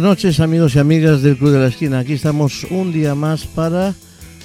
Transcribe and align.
Buenas 0.00 0.16
noches 0.16 0.40
amigos 0.40 0.74
y 0.74 0.78
amigas 0.78 1.20
del 1.20 1.36
Club 1.36 1.50
de 1.50 1.58
la 1.58 1.66
Esquina. 1.66 1.98
Aquí 1.98 2.14
estamos 2.14 2.64
un 2.70 2.90
día 2.90 3.14
más 3.14 3.44
para 3.44 3.94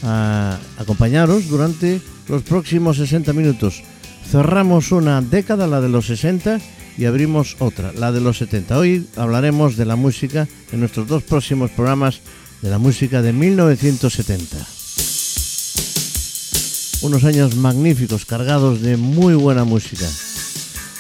ah, 0.04 0.59
acompañaros 0.77 1.48
durante 1.48 2.02
los 2.27 2.44
próximos 2.44 2.98
60 2.98 3.32
minutos. 3.32 3.82
Cerramos 4.30 4.91
una 4.91 5.22
década, 5.22 5.66
la 5.66 5.80
de 5.80 5.88
los 5.88 6.08
60, 6.08 6.60
y 6.98 7.05
abrimos 7.05 7.55
otra, 7.60 7.94
la 7.94 8.12
de 8.12 8.20
los 8.20 8.38
70. 8.40 8.77
Hoy 8.77 9.08
hablaremos 9.16 9.77
de 9.77 9.86
la 9.86 9.96
música 9.96 10.46
en 10.73 10.82
nuestros 10.82 11.08
dos 11.08 11.23
próximos 11.23 11.72
programas 11.72 12.20
de 12.62 12.70
la 12.70 12.77
música 12.77 13.22
de 13.22 13.32
1970. 13.32 14.58
Unos 17.04 17.24
años 17.24 17.55
magníficos, 17.55 18.26
cargados 18.26 18.82
de 18.82 18.98
muy 18.98 19.35
buena 19.35 19.63
música, 19.63 20.05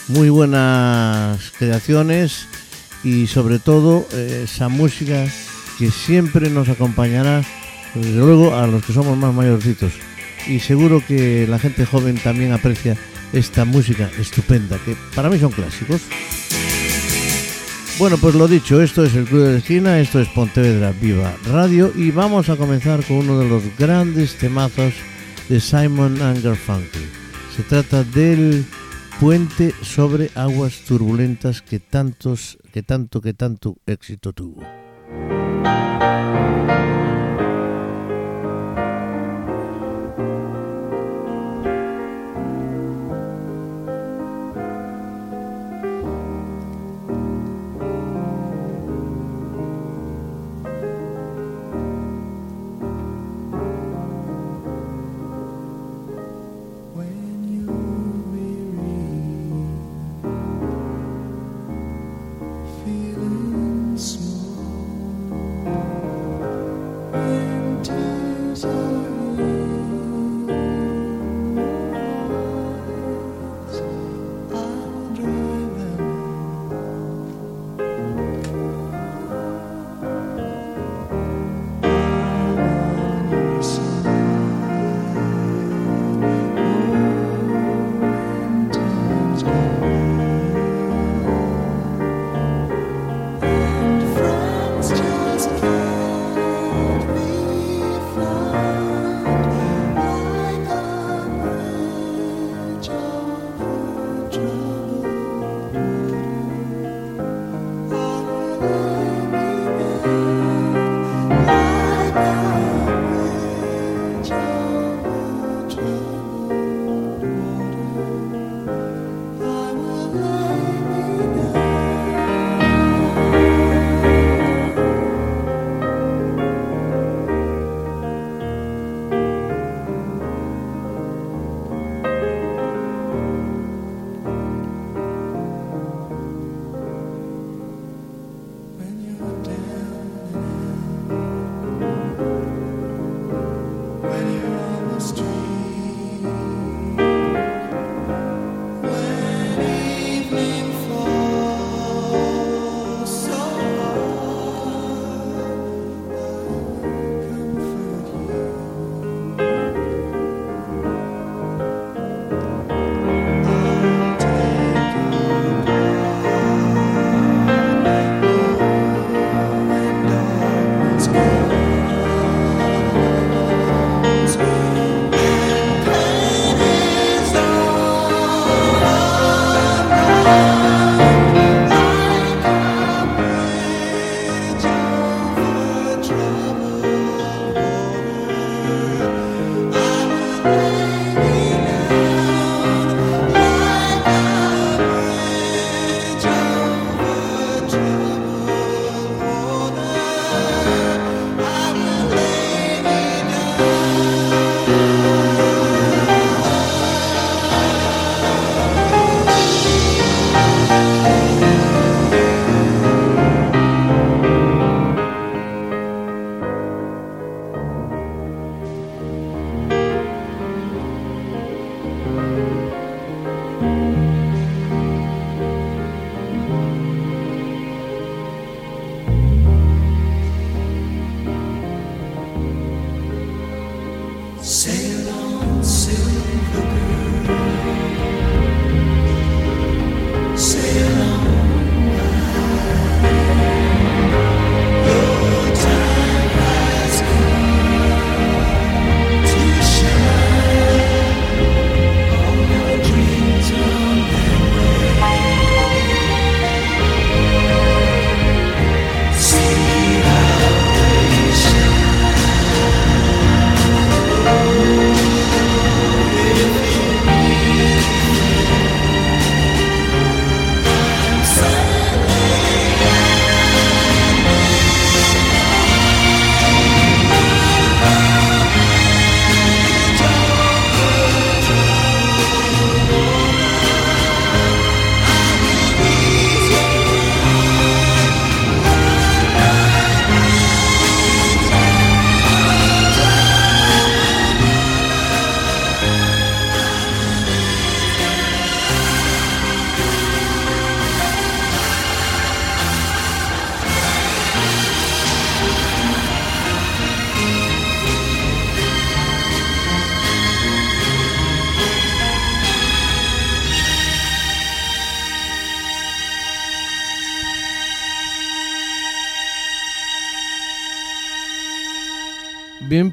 muy 0.07 0.29
buenas 0.29 1.41
creaciones 1.59 2.47
y 3.05 3.27
sobre 3.27 3.59
todo 3.59 4.07
eh, 4.11 4.41
esa 4.45 4.67
música 4.67 5.25
que 5.77 5.91
siempre 5.91 6.49
nos 6.49 6.67
acompañará, 6.67 7.43
desde 7.93 8.17
luego 8.17 8.55
a 8.55 8.65
los 8.65 8.83
que 8.83 8.93
somos 8.93 9.15
más 9.15 9.33
mayorcitos. 9.33 9.93
Y 10.47 10.59
seguro 10.59 11.03
que 11.07 11.47
la 11.47 11.59
gente 11.59 11.85
joven 11.85 12.17
también 12.17 12.51
aprecia 12.51 12.97
esta 13.31 13.63
música 13.63 14.09
estupenda, 14.19 14.77
que 14.83 14.95
para 15.15 15.29
mí 15.29 15.39
son 15.39 15.51
clásicos. 15.51 16.01
Bueno, 17.99 18.17
pues 18.17 18.35
lo 18.35 18.47
dicho, 18.47 18.81
esto 18.81 19.05
es 19.05 19.15
el 19.15 19.25
Club 19.25 19.43
de 19.43 19.51
la 19.53 19.57
Esquina, 19.59 19.99
esto 19.99 20.19
es 20.19 20.27
Pontevedra 20.29 20.91
Viva 20.99 21.33
Radio 21.47 21.93
y 21.95 22.11
vamos 22.11 22.49
a 22.49 22.57
comenzar 22.57 23.03
con 23.05 23.17
uno 23.17 23.39
de 23.39 23.47
los 23.47 23.63
grandes 23.77 24.35
temazos 24.35 24.93
de 25.47 25.61
Simon 25.61 26.17
Garfunkel. 26.43 27.05
Se 27.55 27.63
trata 27.63 28.03
del 28.03 28.65
puente 29.19 29.71
sobre 29.81 30.29
aguas 30.35 30.81
turbulentas 30.81 31.61
que 31.61 31.79
que 32.73 32.83
tanto, 32.83 33.21
que 33.21 33.33
tanto 33.33 33.77
éxito 33.85 34.33
tuvo. 34.33 34.61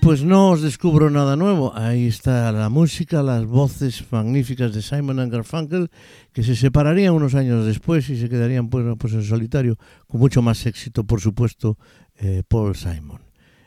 Pues 0.03 0.25
no 0.25 0.51
os 0.51 0.63
descubro 0.63 1.11
nada 1.11 1.37
nuevo. 1.37 1.73
Ahí 1.77 2.09
está 2.09 2.51
la 2.51 2.69
música, 2.69 3.23
las 3.23 3.47
voces 3.47 4.05
magníficas 4.11 4.75
de 4.75 4.83
Simon 4.83 5.21
and 5.21 5.33
Garfunkel, 5.33 5.91
que 6.33 6.43
se 6.43 6.57
separarían 6.57 7.15
unos 7.15 7.37
años 7.37 7.65
después 7.65 8.11
y 8.11 8.17
se 8.19 8.29
quedarían 8.29 8.69
pues, 8.69 8.85
pues 8.99 9.13
en 9.15 9.23
solitario, 9.23 9.79
con 10.09 10.19
mucho 10.19 10.43
más 10.43 10.67
éxito, 10.67 11.05
por 11.05 11.21
supuesto, 11.21 11.79
eh, 12.17 12.43
Paul 12.49 12.75
Simon. 12.75 13.21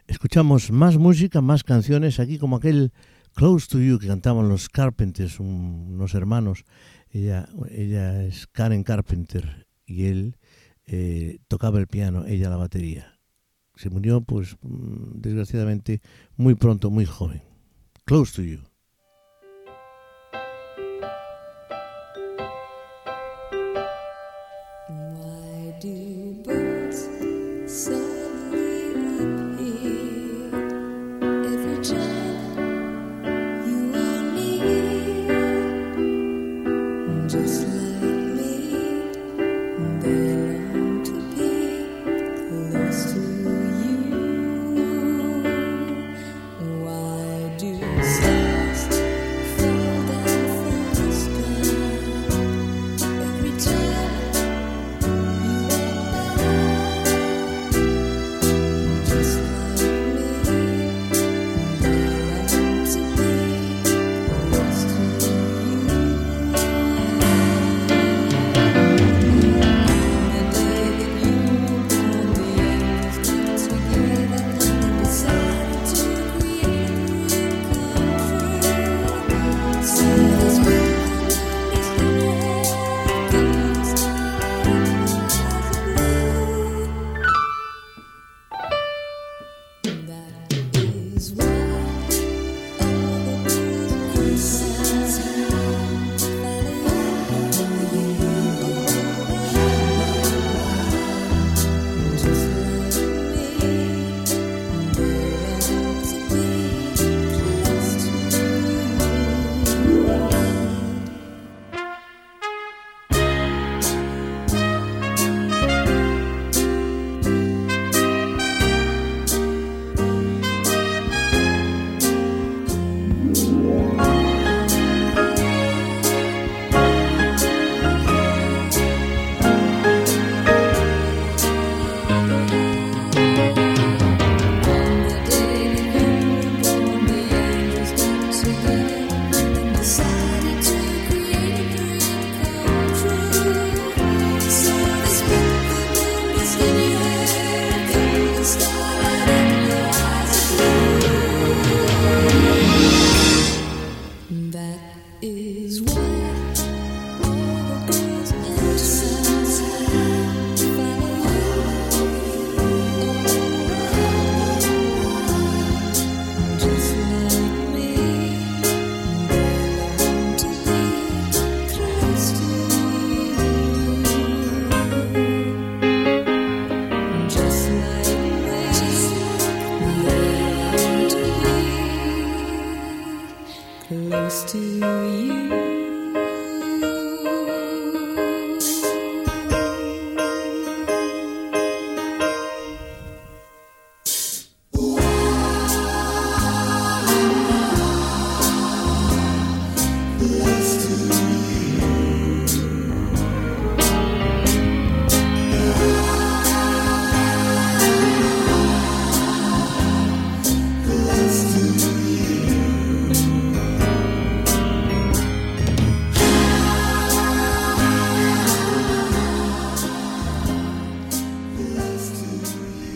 Escuchamos 0.08 0.72
más 0.72 0.98
música, 0.98 1.40
más 1.40 1.64
canciones, 1.64 2.20
aquí 2.20 2.38
como 2.38 2.58
aquel 2.58 2.92
Close 3.34 3.68
to 3.70 3.80
You 3.80 3.98
que 3.98 4.08
cantaban 4.08 4.50
los 4.50 4.68
Carpenters, 4.68 5.40
unos 5.40 6.16
hermanos. 6.16 6.66
Ella, 7.12 7.48
ella 7.72 8.24
es 8.26 8.46
Karen 8.48 8.84
Carpenter 8.84 9.68
y 9.86 10.08
él 10.08 10.36
eh, 10.86 11.40
tocaba 11.48 11.80
el 11.80 11.88
piano, 11.88 12.26
ella 12.26 12.50
la 12.50 12.58
batería 12.58 13.15
se 13.76 13.90
murió, 13.90 14.22
pues, 14.22 14.58
mm, 14.62 15.22
desgraciadamente, 15.22 16.02
muy 16.38 16.56
pronto, 16.56 16.90
muy 16.90 17.06
joven. 17.06 17.42
Close 18.06 18.34
to 18.36 18.42
You. 18.44 18.75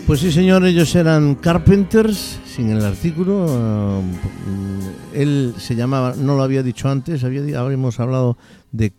Pues 0.09 0.21
sí, 0.21 0.31
señor, 0.31 0.65
ellos 0.65 0.95
eran 0.95 1.35
Carpenters, 1.35 2.39
sin 2.43 2.71
el 2.71 2.83
artículo. 2.83 3.45
Ah, 3.47 4.01
él 5.13 5.53
se 5.59 5.75
llamaba, 5.75 6.15
no 6.17 6.35
lo 6.35 6.41
había 6.41 6.63
dicho 6.63 6.89
antes, 6.89 7.23
habíamos 7.23 7.99
hablado 7.99 8.35
de, 8.71 8.91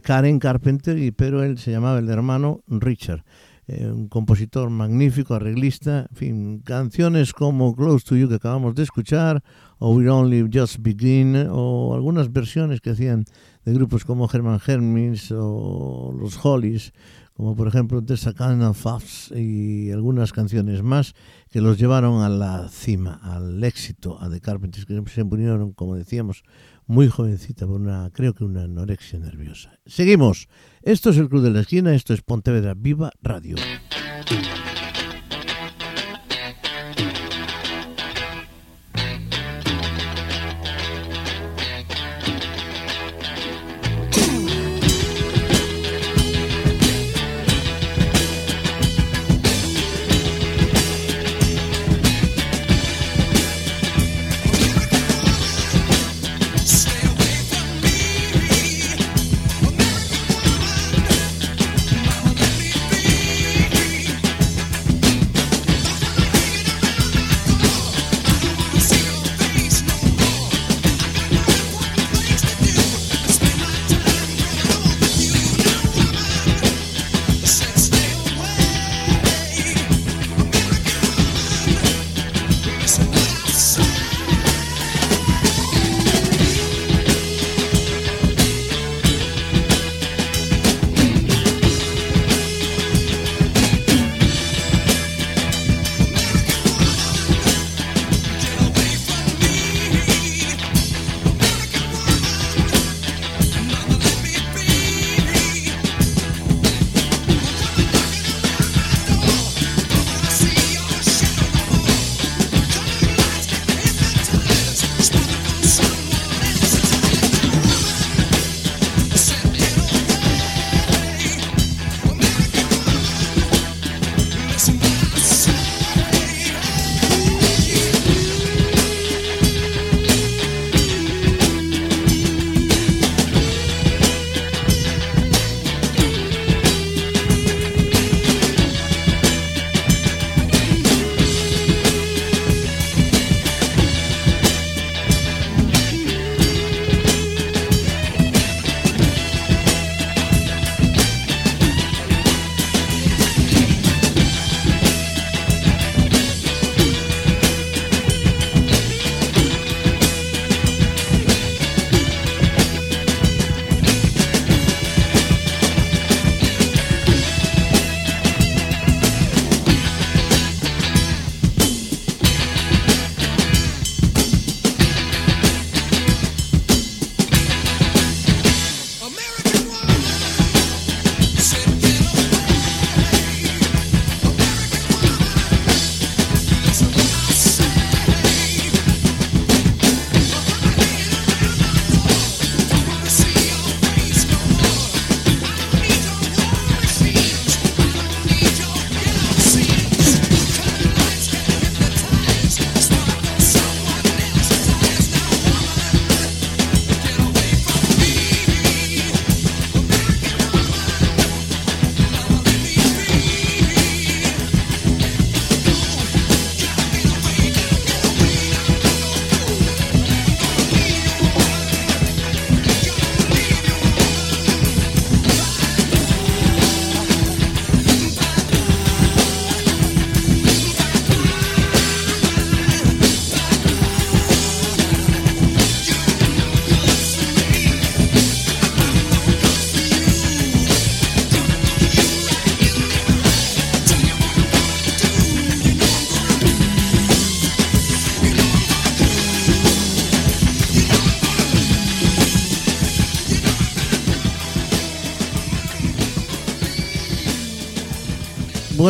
Karen 0.00 0.40
Carpenter, 0.40 0.98
pero 1.14 1.44
él 1.44 1.58
se 1.58 1.70
llamaba 1.70 2.00
el 2.00 2.08
hermano 2.08 2.64
Richard. 2.66 3.22
Eh, 3.68 3.86
un 3.86 4.08
compositor 4.08 4.68
magnífico, 4.68 5.34
arreglista, 5.34 6.08
en 6.10 6.16
fin, 6.16 6.58
canciones 6.64 7.32
como 7.32 7.74
Close 7.76 8.04
to 8.04 8.16
You 8.16 8.28
que 8.28 8.34
acabamos 8.34 8.74
de 8.74 8.82
escuchar, 8.82 9.44
o 9.78 9.94
We 9.94 10.10
Only 10.10 10.50
Just 10.52 10.78
Begin, 10.80 11.46
o 11.48 11.94
algunas 11.94 12.32
versiones 12.32 12.80
que 12.80 12.90
hacían 12.90 13.24
de 13.64 13.72
grupos 13.72 14.04
como 14.04 14.28
Herman 14.32 14.60
Hermits 14.66 15.30
o 15.30 16.12
los 16.18 16.44
Hollies, 16.44 16.92
como 17.36 17.54
por 17.54 17.68
ejemplo 17.68 18.02
Kind 18.02 18.62
of 18.62 18.86
y 19.34 19.90
algunas 19.90 20.32
canciones 20.32 20.82
más 20.82 21.14
que 21.50 21.60
los 21.60 21.78
llevaron 21.78 22.22
a 22.22 22.28
la 22.30 22.68
cima, 22.68 23.20
al 23.22 23.62
éxito, 23.62 24.18
a 24.20 24.30
The 24.30 24.40
Carpenters, 24.40 24.86
que 24.86 25.02
se 25.06 25.24
murieron, 25.24 25.72
como 25.72 25.96
decíamos, 25.96 26.44
muy 26.86 27.08
jovencita 27.08 27.66
por 27.66 27.80
una, 27.80 28.10
creo 28.12 28.32
que 28.32 28.44
una 28.44 28.62
anorexia 28.62 29.18
nerviosa. 29.18 29.78
Seguimos. 29.84 30.48
Esto 30.82 31.10
es 31.10 31.18
el 31.18 31.28
Club 31.28 31.42
de 31.42 31.50
la 31.50 31.60
Esquina, 31.60 31.94
esto 31.94 32.14
es 32.14 32.22
Pontevedra 32.22 32.74
Viva 32.74 33.12
Radio. 33.20 33.56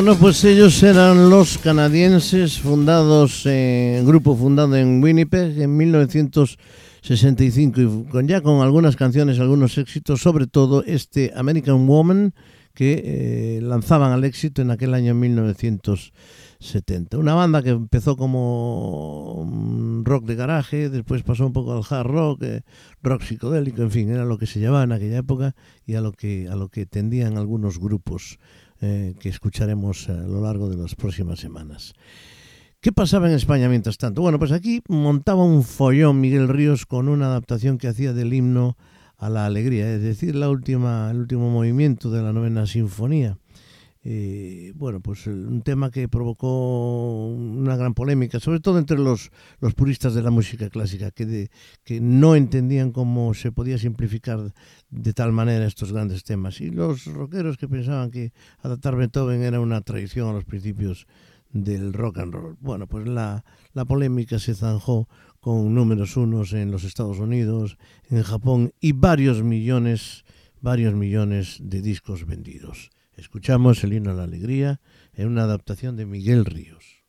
Bueno, 0.07 0.21
pues 0.21 0.45
ellos 0.45 0.81
eran 0.85 1.31
los 1.31 1.59
canadienses 1.59 2.61
fundados, 2.61 3.45
en 3.45 4.07
grupo 4.07 4.37
fundado 4.37 4.77
en 4.77 5.03
Winnipeg 5.03 5.61
en 5.61 5.77
1965 5.77 7.81
y 7.81 8.05
con 8.05 8.29
ya 8.29 8.41
con 8.41 8.63
algunas 8.63 8.95
canciones, 8.95 9.41
algunos 9.41 9.77
éxitos, 9.79 10.21
sobre 10.21 10.47
todo 10.47 10.85
este 10.85 11.33
American 11.35 11.89
Woman 11.89 12.35
que 12.73 13.03
eh, 13.05 13.59
lanzaban 13.61 14.13
al 14.13 14.23
éxito 14.23 14.63
en 14.63 14.71
aquel 14.71 14.95
año 14.95 15.13
1970. 15.13 17.19
Una 17.19 17.35
banda 17.35 17.65
que 17.65 17.71
empezó 17.71 18.17
como 18.17 19.45
rock 20.05 20.25
de 20.25 20.37
garaje, 20.37 20.89
después 20.89 21.25
pasó 21.25 21.47
un 21.47 21.53
poco 21.53 21.73
al 21.73 21.83
hard 21.91 22.07
rock, 22.07 22.45
eh, 22.45 22.63
rock 23.03 23.23
psicodélico, 23.23 23.83
en 23.83 23.91
fin, 23.91 24.11
era 24.11 24.25
lo 24.25 24.39
que 24.39 24.47
se 24.47 24.61
llevaba 24.61 24.85
en 24.85 24.93
aquella 24.93 25.19
época 25.19 25.57
y 25.85 25.95
a 25.95 26.01
lo 26.01 26.13
que, 26.13 26.47
a 26.49 26.55
lo 26.55 26.69
que 26.69 26.87
tendían 26.87 27.39
algunos 27.39 27.81
grupos 27.81 28.39
eh, 28.81 29.15
que 29.21 29.29
escucharemos 29.29 30.09
a 30.09 30.15
lo 30.15 30.41
largo 30.43 30.69
de 30.69 30.77
las 30.77 30.95
próximas 30.95 31.39
semanas. 31.41 31.95
¿Qué 32.81 32.93
pasaba 32.93 33.29
en 33.29 33.35
España 33.35 33.69
mientras 33.69 33.99
tanto? 33.99 34.23
Bueno, 34.23 34.39
pues 34.39 34.53
aquí 34.53 34.83
montaba 34.89 35.43
un 35.45 35.65
follón 35.65 36.21
Miguel 36.21 36.49
Ríos 36.49 36.87
con 36.87 37.09
una 37.09 37.27
adaptación 37.27 37.79
que 37.79 37.89
hacía 37.89 38.13
del 38.13 38.33
himno 38.33 38.77
a 39.17 39.31
la 39.31 39.47
alegría, 39.47 39.93
es 39.93 40.03
decir, 40.03 40.35
la 40.35 40.51
última, 40.51 41.11
el 41.11 41.19
último 41.19 41.51
movimiento 41.51 42.11
de 42.11 42.23
la 42.23 42.33
novena 42.33 42.67
sinfonía. 42.67 43.39
Eh, 44.09 44.73
bueno, 44.77 45.01
pues 45.01 45.27
un 45.27 45.63
tema 45.63 45.91
que 45.91 46.09
provocó 46.09 47.27
una 47.27 47.75
gran 47.75 47.93
polémica, 47.93 48.39
sobre 48.39 48.61
todo 48.61 48.79
entre 48.79 48.99
los, 48.99 49.33
los 49.59 49.75
puristas 49.75 50.15
de 50.15 50.23
la 50.23 50.31
música 50.31 50.71
clásica, 50.71 51.11
que, 51.11 51.51
que 51.83 52.01
no 52.01 52.37
entendían 52.37 52.93
cómo 52.93 53.35
se 53.35 53.51
podía 53.51 53.79
simplificar 53.79 54.55
de 54.91 55.13
tal 55.13 55.33
manera 55.33 55.67
estos 55.67 55.93
grandes 55.93 56.23
temas. 56.23 56.61
Y 56.61 56.71
los 56.71 57.07
rockeros 57.07 57.57
que 57.57 57.67
pensaban 57.67 58.13
que 58.13 58.33
adaptar 58.61 58.95
Beethoven 58.95 59.43
era 59.43 59.59
una 59.59 59.81
traición 59.81 60.29
a 60.29 60.35
los 60.35 60.45
principios 60.45 61.09
del 61.51 61.93
rock 61.93 62.19
and 62.19 62.33
roll. 62.33 62.57
Bueno, 62.61 62.87
pues 62.87 63.09
la, 63.09 63.45
la 63.73 63.87
polémica 63.87 64.39
se 64.39 64.55
zanjó 64.55 65.09
con 65.41 65.75
números 65.75 66.17
unos 66.17 66.53
en 66.53 66.71
los 66.71 66.85
Estados 66.85 67.19
Unidos, 67.19 67.77
en 68.09 68.23
Japón 68.23 68.73
y 68.81 68.93
varios 68.93 69.43
millones, 69.43 70.25
varios 70.61 70.95
millones 70.95 71.59
de 71.61 71.83
discos 71.83 72.25
vendidos. 72.25 72.91
Escuchamos 73.17 73.83
el 73.83 73.95
himno 73.95 74.11
a 74.11 74.15
la 74.15 74.25
alegría 74.25 74.81
en 75.15 75.29
una 75.29 75.45
adaptación 75.45 75.97
de 75.97 76.05
Miguel 76.05 76.45
Ríos. 76.45 77.05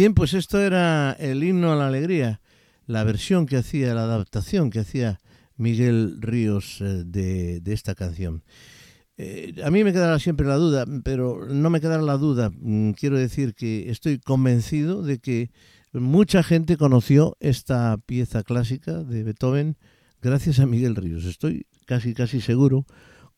Bien, 0.00 0.14
pues 0.14 0.32
esto 0.32 0.58
era 0.58 1.12
el 1.20 1.44
himno 1.44 1.74
a 1.74 1.76
la 1.76 1.88
alegría, 1.88 2.40
la 2.86 3.04
versión 3.04 3.44
que 3.44 3.58
hacía, 3.58 3.92
la 3.92 4.04
adaptación 4.04 4.70
que 4.70 4.78
hacía 4.78 5.20
Miguel 5.58 6.22
Ríos 6.22 6.80
eh, 6.80 7.02
de, 7.04 7.60
de, 7.60 7.72
esta 7.74 7.94
canción. 7.94 8.42
Eh, 9.18 9.56
a 9.62 9.70
mí 9.70 9.84
me 9.84 9.92
quedará 9.92 10.18
siempre 10.18 10.46
la 10.46 10.54
duda, 10.54 10.86
pero 11.04 11.44
no 11.46 11.68
me 11.68 11.82
quedará 11.82 12.00
la 12.00 12.16
duda. 12.16 12.50
Mm, 12.50 12.92
quiero 12.92 13.18
decir 13.18 13.54
que 13.54 13.90
estoy 13.90 14.18
convencido 14.18 15.02
de 15.02 15.18
que 15.18 15.50
mucha 15.92 16.42
gente 16.42 16.78
conoció 16.78 17.36
esta 17.38 17.98
pieza 18.06 18.42
clásica 18.42 19.04
de 19.04 19.22
Beethoven 19.22 19.76
gracias 20.22 20.60
a 20.60 20.66
Miguel 20.66 20.96
Ríos. 20.96 21.26
Estoy 21.26 21.66
casi, 21.84 22.14
casi 22.14 22.40
seguro 22.40 22.86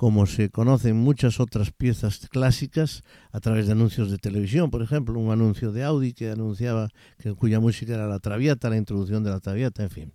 como 0.03 0.27
se 0.27 0.51
conocen 0.51 0.97
muchas 0.97 1.39
otras 1.39 1.71
piezas 1.71 2.27
clásicas 2.29 3.05
a 3.31 3.39
través 3.39 3.67
de 3.67 3.73
anuncios 3.75 4.11
de 4.11 4.19
televisión, 4.19 4.69
por 4.69 4.83
ejemplo, 4.83 5.17
un 5.17 5.31
anuncio 5.31 5.71
de 5.71 5.85
Audi 5.85 6.13
que 6.13 6.29
anunciaba 6.29 6.89
que 7.19 7.33
cuya 7.35 7.61
música 7.61 7.95
era 7.95 8.09
la 8.09 8.19
Traviata, 8.19 8.69
la 8.69 8.79
introducción 8.79 9.23
de 9.23 9.31
la 9.31 9.39
Traviata, 9.39 9.85
en 9.85 9.91
fin. 9.91 10.13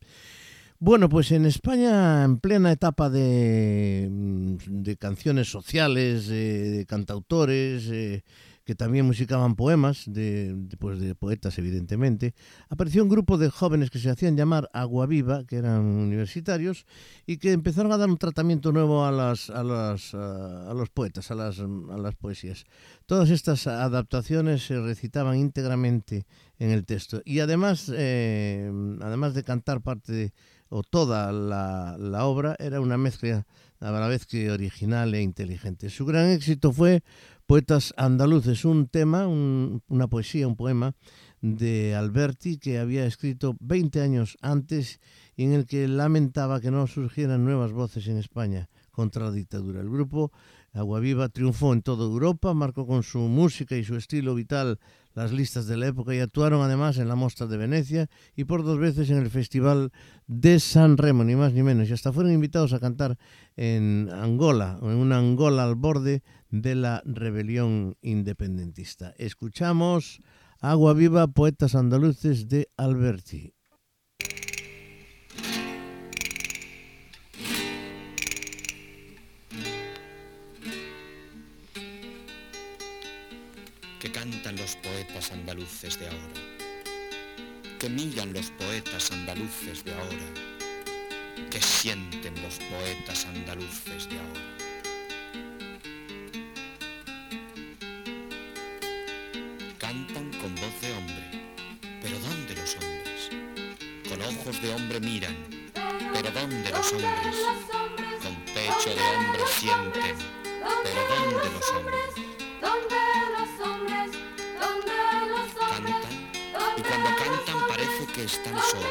Bueno, 0.77 1.07
pues 1.07 1.31
en 1.31 1.45
España, 1.45 2.25
en 2.25 2.37
plena 2.39 2.73
etapa 2.73 3.09
de, 3.09 4.09
mm, 4.11 4.55
de 4.83 4.97
canciones 4.97 5.49
sociales, 5.49 6.27
de 6.27 6.85
cantautores, 6.85 7.87
eh, 7.89 8.25
que 8.67 8.75
también 8.75 9.05
musicaban 9.05 9.55
poemas, 9.55 10.03
de, 10.07 10.53
de, 10.53 10.75
pues 10.75 10.99
de 10.99 11.15
poetas 11.15 11.57
evidentemente, 11.57 12.35
apareció 12.67 13.01
un 13.01 13.07
grupo 13.07 13.37
de 13.37 13.49
jóvenes 13.49 13.89
que 13.89 13.97
se 13.97 14.09
hacían 14.09 14.35
llamar 14.35 14.69
Agua 14.73 15.05
Viva, 15.05 15.45
que 15.45 15.55
eran 15.55 15.85
universitarios, 15.85 16.85
y 17.25 17.37
que 17.37 17.53
empezaron 17.53 17.93
a 17.93 17.97
dar 17.97 18.09
un 18.09 18.17
tratamiento 18.17 18.73
nuevo 18.73 19.05
a, 19.05 19.11
las, 19.13 19.49
a, 19.49 19.63
las, 19.63 20.13
a 20.13 20.73
los 20.75 20.89
poetas, 20.89 21.31
a 21.31 21.35
las, 21.35 21.61
a 21.61 21.97
las 21.97 22.15
poesías. 22.15 22.65
Todas 23.05 23.29
estas 23.29 23.67
adaptaciones 23.67 24.65
se 24.65 24.81
recitaban 24.81 25.37
íntegramente 25.37 26.25
en 26.59 26.71
el 26.71 26.83
texto, 26.83 27.21
y 27.23 27.39
además, 27.39 27.89
eh, 27.95 28.69
además 29.01 29.33
de 29.33 29.43
cantar 29.45 29.79
parte 29.79 30.11
de, 30.11 30.33
o 30.67 30.83
toda 30.83 31.31
la, 31.31 31.95
la 31.97 32.25
obra, 32.25 32.57
era 32.59 32.81
una 32.81 32.97
mezcla 32.97 33.47
a 33.79 33.91
la 33.91 34.07
vez 34.07 34.25
que 34.25 34.51
original 34.51 35.13
e 35.13 35.21
inteligente. 35.21 35.89
Su 35.89 36.05
gran 36.05 36.29
éxito 36.29 36.71
fue 36.71 37.03
Poetas 37.45 37.93
Andaluces, 37.97 38.65
un 38.65 38.87
tema, 38.87 39.27
un, 39.27 39.81
una 39.87 40.07
poesía, 40.07 40.47
un 40.47 40.55
poema 40.55 40.95
de 41.41 41.95
Alberti 41.95 42.57
que 42.57 42.79
había 42.79 43.05
escrito 43.05 43.55
20 43.59 44.01
años 44.01 44.37
antes 44.41 44.99
y 45.35 45.43
en 45.43 45.53
el 45.53 45.65
que 45.65 45.87
lamentaba 45.87 46.59
que 46.59 46.71
no 46.71 46.87
surgieran 46.87 47.45
nuevas 47.45 47.71
voces 47.71 48.07
en 48.07 48.17
España 48.17 48.69
contra 48.91 49.25
la 49.25 49.31
dictadura. 49.31 49.81
El 49.81 49.89
grupo 49.89 50.31
Agua 50.77 50.99
Viva 50.99 51.27
triunfó 51.29 51.73
en 51.73 51.81
toda 51.81 52.05
Europa, 52.05 52.53
marcó 52.53 52.85
con 52.85 53.01
su 53.01 53.17
música 53.19 53.75
y 53.75 53.83
su 53.83 53.95
estilo 53.95 54.35
vital 54.35 54.79
las 55.15 55.31
listas 55.31 55.65
de 55.65 55.75
la 55.75 55.87
época 55.87 56.13
y 56.13 56.19
actuaron 56.19 56.61
además 56.61 56.99
en 56.99 57.07
la 57.07 57.15
Mostra 57.15 57.47
de 57.47 57.57
Venecia 57.57 58.07
y 58.35 58.43
por 58.43 58.63
dos 58.63 58.77
veces 58.77 59.09
en 59.09 59.17
el 59.17 59.31
Festival 59.31 59.91
de 60.27 60.59
San 60.59 60.97
Remo, 60.97 61.23
ni 61.23 61.35
más 61.35 61.53
ni 61.53 61.63
menos. 61.63 61.89
Y 61.89 61.93
hasta 61.93 62.13
fueron 62.13 62.31
invitados 62.31 62.73
a 62.73 62.79
cantar 62.79 63.17
en 63.55 64.09
Angola, 64.13 64.77
en 64.83 64.89
una 64.89 65.17
Angola 65.17 65.63
al 65.63 65.73
borde 65.73 66.21
de 66.51 66.75
la 66.75 67.01
rebelión 67.05 67.97
independentista. 68.01 69.15
Escuchamos 69.17 70.21
Agua 70.59 70.93
Viva, 70.93 71.27
Poetas 71.27 71.73
Andaluces 71.73 72.47
de 72.47 72.69
Alberti. 72.77 73.56
Los 84.67 84.75
poetas 84.75 85.31
andaluces 85.31 85.97
de 85.97 86.07
ahora, 86.07 86.41
que 87.79 87.87
miran 87.87 88.33
los 88.33 88.51
poetas 88.51 89.09
andaluces 89.13 89.81
de 89.85 89.93
ahora, 89.93 90.27
que 91.49 91.61
sienten 91.61 92.33
los 92.41 92.55
poetas 92.55 93.25
andaluces 93.27 94.09
de 94.09 94.19
ahora. 94.19 94.41
Cantan 99.77 100.31
con 100.41 100.53
voz 100.55 100.81
de 100.81 100.91
hombre, 100.97 101.25
pero 102.01 102.19
¿dónde 102.19 102.55
los 102.55 102.75
hombres? 102.75 103.29
Con 104.09 104.21
ojos 104.21 104.61
de 104.61 104.73
hombre 104.73 104.99
miran, 104.99 105.37
pero 106.13 106.29
¿dónde 106.31 106.69
los 106.71 106.91
hombres? 106.91 107.37
Con 108.21 108.35
pecho 108.53 108.89
de 108.93 109.01
hombre 109.01 109.43
sienten, 109.47 110.17
pero 110.83 111.01
¿dónde 111.07 111.49
los 111.51 111.69
hombres? 111.71 112.26
Que 118.17 118.23
están 118.23 118.55
solos. 118.71 118.87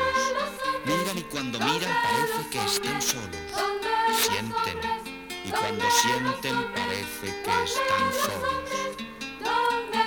Miran 0.84 1.18
y 1.18 1.22
cuando 1.22 1.58
miran 1.58 1.92
parece 2.04 2.48
que 2.48 2.64
están 2.64 3.02
solos. 3.02 3.42
Sienten 4.22 4.78
y 5.44 5.50
cuando 5.50 5.84
sienten 6.00 6.54
parece 6.72 7.26
que 7.42 7.64
están 7.64 8.06
solos. 8.22 8.70
¿Dónde 9.42 9.98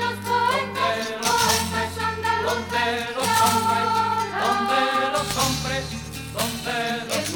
los 0.00 0.16
hombres? 0.64 1.06
¿Dónde 1.20 1.20
los 1.20 1.40
hombres? 1.60 1.90
¿Dónde 2.46 2.84
los 5.12 5.36
hombres? 5.36 5.84
¿Dónde 6.32 6.78
los 7.08 7.22
montes 7.22 7.31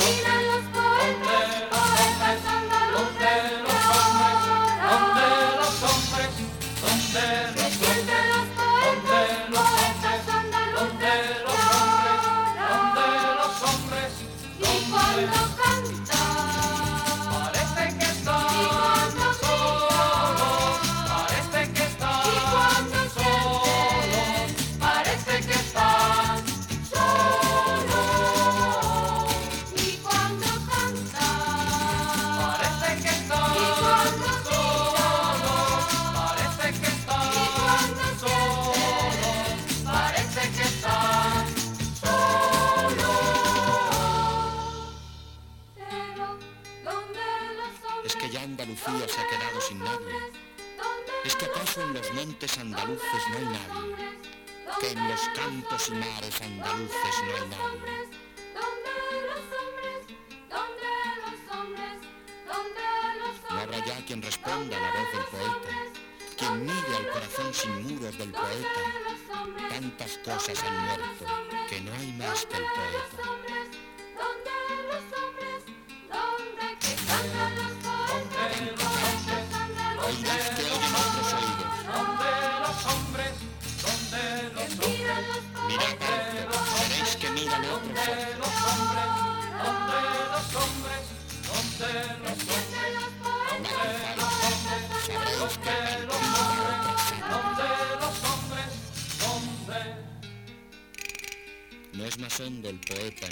mares 55.90 56.40
andaluces 56.40 57.16
no 57.26 57.34
hay 57.34 57.48
nadie. 57.48 58.08
No 63.50 63.60
habrá 63.60 63.84
ya 63.84 64.04
quien 64.04 64.22
responda 64.22 64.76
a 64.76 64.80
la 64.80 64.90
voz 64.90 65.12
del 65.12 65.24
poeta, 65.24 65.70
quien 66.36 66.66
mire 66.66 66.96
al 66.96 67.08
corazón 67.10 67.54
sin 67.54 67.82
muros 67.82 68.18
del 68.18 68.30
poeta. 68.32 68.80
Tantas 69.68 70.18
cosas 70.18 70.62
han 70.64 70.78
muerto, 70.86 71.26
que 71.68 71.80
no 71.80 71.92
hay 71.92 72.12
más 72.12 72.46
que 72.46 72.56
el 72.56 72.64
poeta. 72.64 73.55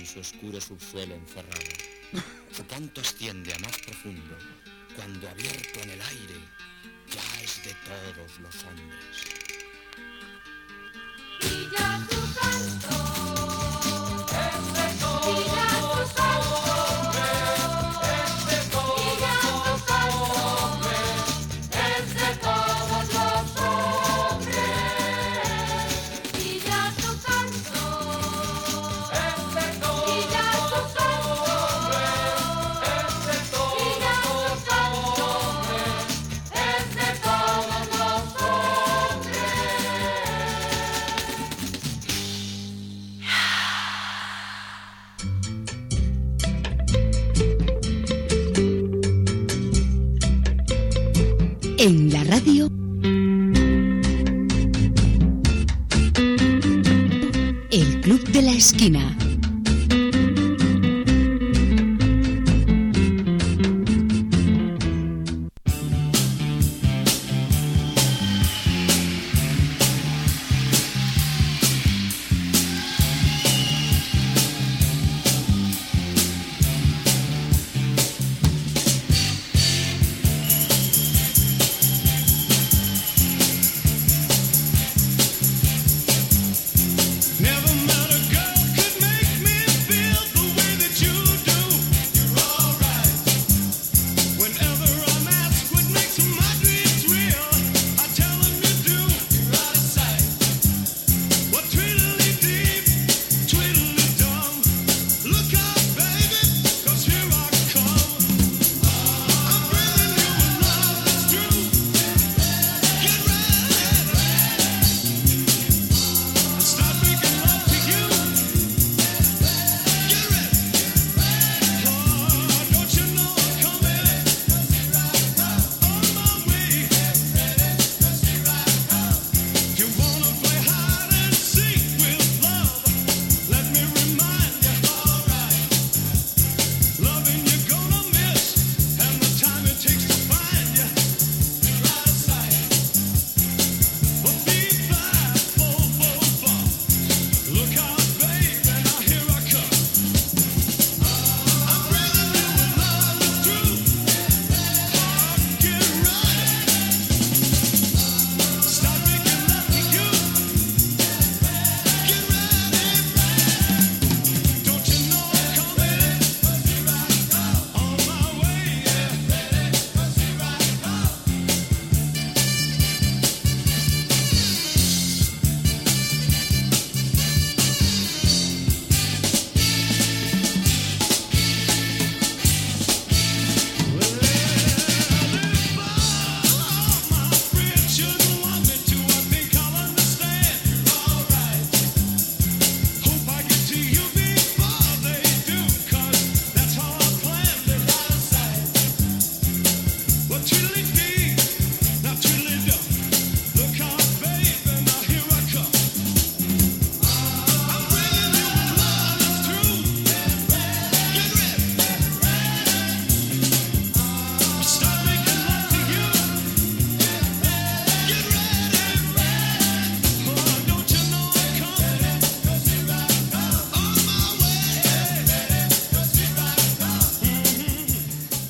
Su 0.07 0.21
oscuro 0.21 0.61
subsuelo 0.61 1.15
encerrado. 1.15 1.71
Su 2.53 2.67
canto 2.67 3.01
asciende 3.01 3.53
a 3.55 3.59
más 3.59 3.77
profundo, 3.79 4.37
cuando 4.97 5.29
abierto 5.29 5.81
en 5.81 5.91
el 5.91 6.01
aire, 6.01 6.35
ya 7.13 7.43
es 7.43 7.65
de 7.65 7.75
todos 7.85 8.41
los 8.41 8.65
hombres. 8.65 9.34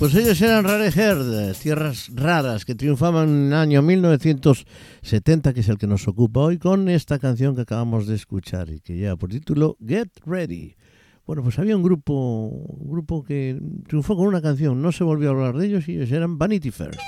Pues 0.04 0.16
ellos 0.16 0.42
eran 0.42 0.64
Rare 0.64 0.88
Herd, 0.88 1.56
tierras 1.56 2.10
raras 2.14 2.66
que 2.66 2.74
triunfaban 2.74 3.26
en 3.26 3.46
el 3.46 3.54
año 3.54 3.80
1970, 3.80 5.54
que 5.54 5.60
es 5.60 5.68
el 5.70 5.78
que 5.78 5.86
nos 5.86 6.06
ocupa 6.06 6.40
hoy, 6.40 6.58
con 6.58 6.90
esta 6.90 7.18
canción 7.18 7.54
que 7.54 7.62
acabamos 7.62 8.06
de 8.06 8.14
escuchar 8.14 8.68
y 8.68 8.80
que 8.80 8.98
lleva 8.98 9.16
por 9.16 9.30
título 9.30 9.78
Get 9.80 10.10
Ready. 10.26 10.76
Bueno, 11.26 11.42
pues 11.42 11.58
había 11.58 11.74
un 11.74 11.82
grupo, 11.82 12.48
un 12.48 12.90
grupo 12.90 13.24
que 13.24 13.58
triunfó 13.88 14.14
con 14.14 14.26
una 14.26 14.42
canción, 14.42 14.82
no 14.82 14.92
se 14.92 15.04
volvió 15.04 15.30
a 15.30 15.32
hablar 15.32 15.56
de 15.56 15.68
ellos 15.68 15.88
y 15.88 15.92
ellos 15.92 16.12
eran 16.12 16.36
Vanity 16.36 16.70
Fair. 16.70 16.98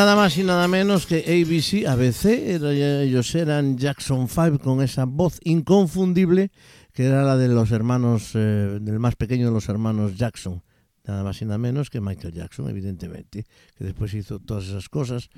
Nada 0.00 0.16
más 0.16 0.38
y 0.38 0.44
nada 0.44 0.66
menos 0.66 1.04
que 1.04 1.18
ABC, 1.18 1.86
ABC, 1.86 2.24
ellos 2.24 3.34
eran 3.34 3.76
Jackson 3.76 4.28
5 4.28 4.58
con 4.58 4.80
esa 4.80 5.04
voz 5.04 5.38
inconfundible 5.44 6.50
que 6.94 7.04
era 7.04 7.22
la 7.22 7.36
de 7.36 7.48
los 7.48 7.70
hermanos, 7.70 8.30
eh, 8.34 8.78
del 8.80 8.98
más 8.98 9.14
pequeño 9.16 9.48
de 9.48 9.52
los 9.52 9.68
hermanos 9.68 10.16
Jackson. 10.16 10.62
Nada 11.04 11.22
más 11.22 11.42
y 11.42 11.44
nada 11.44 11.58
menos 11.58 11.90
que 11.90 12.00
Michael 12.00 12.32
Jackson, 12.32 12.70
evidentemente, 12.70 13.44
que 13.76 13.84
después 13.84 14.14
hizo 14.14 14.38
todas 14.38 14.68
esas 14.68 14.88
cosas 14.88 15.28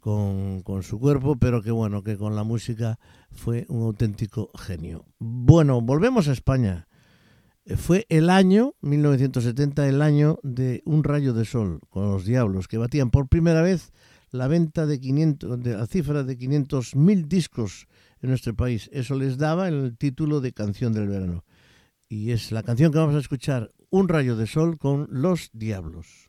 con, 0.00 0.62
con 0.62 0.82
su 0.82 0.98
cuerpo, 0.98 1.36
pero 1.36 1.60
que 1.60 1.70
bueno, 1.70 2.02
que 2.02 2.16
con 2.16 2.34
la 2.34 2.42
música 2.42 2.98
fue 3.30 3.66
un 3.68 3.82
auténtico 3.82 4.50
genio. 4.56 5.04
Bueno, 5.18 5.82
volvemos 5.82 6.26
a 6.28 6.32
España. 6.32 6.88
Eh, 7.66 7.76
Fue 7.76 8.06
el 8.08 8.30
año, 8.30 8.72
1970, 8.80 9.86
el 9.86 10.00
año 10.00 10.38
de 10.42 10.82
Un 10.86 11.04
rayo 11.04 11.34
de 11.34 11.44
sol 11.44 11.80
con 11.90 12.10
los 12.10 12.24
Diablos, 12.24 12.66
que 12.66 12.78
batían 12.78 13.10
por 13.10 13.28
primera 13.28 13.60
vez 13.60 13.92
la 14.36 14.48
venta 14.48 14.86
de 14.86 15.00
500, 15.00 15.62
de 15.62 15.76
la 15.76 15.86
cifra 15.86 16.22
de 16.22 16.38
500.000 16.38 17.26
discos 17.26 17.88
en 18.22 18.30
nuestro 18.30 18.54
país. 18.54 18.88
Eso 18.92 19.14
les 19.16 19.38
daba 19.38 19.68
el 19.68 19.96
título 19.96 20.40
de 20.40 20.52
canción 20.52 20.92
del 20.92 21.08
verano. 21.08 21.44
Y 22.08 22.30
es 22.30 22.52
la 22.52 22.62
canción 22.62 22.92
que 22.92 22.98
vamos 22.98 23.16
a 23.16 23.20
escuchar, 23.20 23.72
Un 23.90 24.08
rayo 24.08 24.36
de 24.36 24.46
sol 24.46 24.78
con 24.78 25.08
los 25.10 25.50
Diablos. 25.52 26.25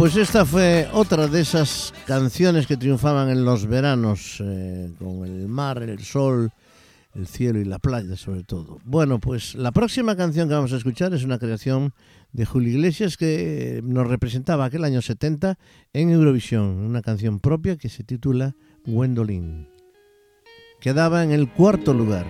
Pues 0.00 0.16
esta 0.16 0.46
fue 0.46 0.88
otra 0.94 1.26
de 1.26 1.42
esas 1.42 1.92
canciones 2.06 2.66
que 2.66 2.78
triunfaban 2.78 3.28
en 3.28 3.44
los 3.44 3.66
veranos, 3.66 4.38
eh, 4.42 4.90
con 4.98 5.26
el 5.26 5.46
mar, 5.46 5.82
el 5.82 6.02
sol, 6.02 6.50
el 7.14 7.26
cielo 7.26 7.60
y 7.60 7.66
la 7.66 7.78
playa 7.78 8.16
sobre 8.16 8.42
todo. 8.42 8.78
Bueno, 8.84 9.20
pues 9.20 9.54
la 9.56 9.72
próxima 9.72 10.16
canción 10.16 10.48
que 10.48 10.54
vamos 10.54 10.72
a 10.72 10.78
escuchar 10.78 11.12
es 11.12 11.22
una 11.22 11.38
creación 11.38 11.92
de 12.32 12.46
Julio 12.46 12.70
Iglesias 12.70 13.18
que 13.18 13.82
nos 13.84 14.06
representaba 14.06 14.64
aquel 14.64 14.84
año 14.84 15.02
70 15.02 15.58
en 15.92 16.08
Eurovisión, 16.08 16.64
una 16.64 17.02
canción 17.02 17.38
propia 17.38 17.76
que 17.76 17.90
se 17.90 18.02
titula 18.02 18.56
Gwendolyn. 18.86 19.68
Quedaba 20.80 21.24
en 21.24 21.30
el 21.30 21.52
cuarto 21.52 21.92
lugar, 21.92 22.24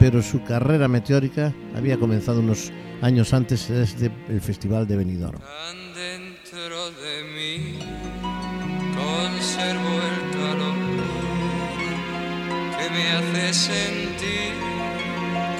pero 0.00 0.20
su 0.20 0.42
carrera 0.42 0.88
meteórica 0.88 1.54
había 1.76 1.96
comenzado 1.96 2.40
unos 2.40 2.72
años 3.02 3.32
antes 3.32 3.68
desde 3.68 4.10
el 4.28 4.40
Festival 4.40 4.88
de 4.88 4.96
Benidorm. 4.96 5.38
Me 12.92 13.04
hace 13.12 13.54
sentir, 13.54 14.54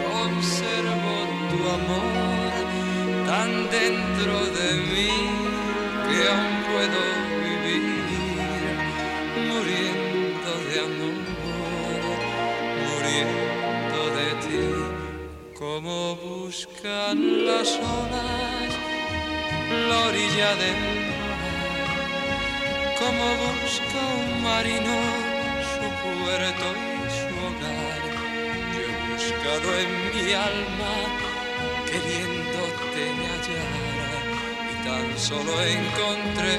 conservo 0.07 1.17
tu 1.51 1.59
amor 1.79 2.53
tan 3.27 3.51
dentro 3.71 4.35
de 4.59 4.69
mí 4.93 5.15
que 6.07 6.19
aún 6.33 6.55
puedo 6.71 7.01
vivir 7.47 7.85
muriendo 9.51 10.53
de 10.69 10.77
amor, 10.89 11.21
muriendo 12.87 14.01
de 14.19 14.29
ti, 14.45 14.65
como 15.59 16.17
buscan 16.17 17.47
las 17.47 17.71
olas 17.77 18.73
la 19.89 19.99
orilla 20.09 20.51
del 20.63 20.81
mar, 21.09 21.41
como 23.01 23.25
busca 23.45 24.01
un 24.21 24.43
marino 24.43 24.97
su 25.73 25.87
puerto 26.03 26.92
buscado 29.23 29.79
en 29.79 29.91
mi 30.15 30.33
alma 30.33 30.95
queriéndote 31.87 33.03
hallar 33.23 33.73
y 34.71 34.85
tan 34.85 35.19
solo 35.19 35.53
encontré 35.63 36.59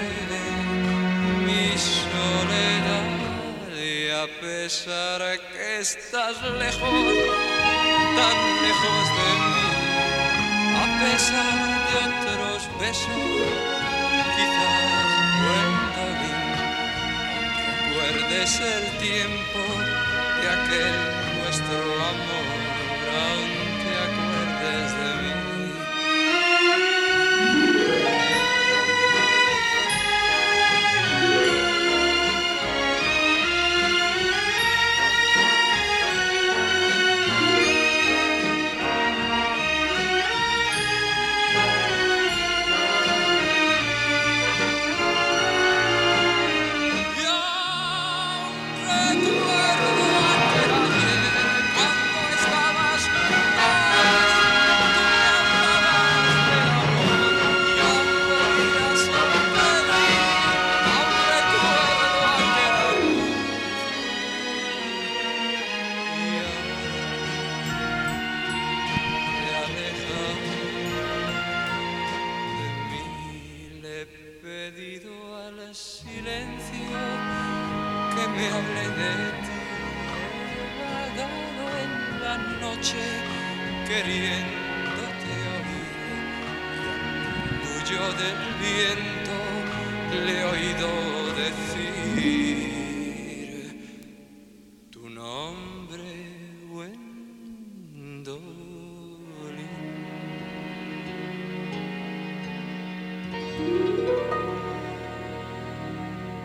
mi 1.46 1.78
soledad. 1.78 3.10
Y 3.76 4.10
a 4.12 4.28
pesar 4.40 5.22
que 5.52 5.80
estás 5.80 6.42
lejos, 6.42 6.90
tan 8.18 8.38
lejos 8.66 9.06
de 9.18 9.30
mí, 9.44 9.70
a 10.84 10.88
pesar 11.02 11.56
de 11.88 11.96
otros 12.08 12.60
besos, 12.80 13.24
quizás 14.36 15.10
Gwendolyn, 15.42 16.44
recuerdes 17.68 18.52
el 18.62 18.86
tiempo 19.00 19.62
de 20.42 20.50
aquel 20.50 21.23
nuestro 21.54 21.76
amor, 21.76 23.14
aún 23.14 23.63